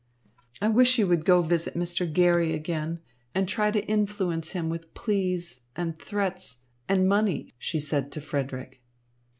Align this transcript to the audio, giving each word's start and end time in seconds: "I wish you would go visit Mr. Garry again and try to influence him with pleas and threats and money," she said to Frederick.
"I 0.63 0.67
wish 0.67 0.97
you 0.97 1.05
would 1.07 1.25
go 1.25 1.43
visit 1.43 1.75
Mr. 1.75 2.11
Garry 2.11 2.53
again 2.53 3.01
and 3.35 3.47
try 3.47 3.69
to 3.69 3.85
influence 3.85 4.49
him 4.53 4.67
with 4.67 4.95
pleas 4.95 5.59
and 5.75 5.99
threats 5.99 6.63
and 6.89 7.07
money," 7.07 7.51
she 7.59 7.79
said 7.79 8.11
to 8.13 8.21
Frederick. 8.21 8.81